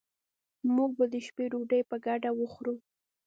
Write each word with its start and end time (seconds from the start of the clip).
موږ 0.75 0.91
به 0.97 1.05
د 1.13 1.15
شپې 1.27 1.45
ډوډي 1.51 1.81
په 1.89 1.95
ګډه 2.05 2.29
وخورو 2.39 2.75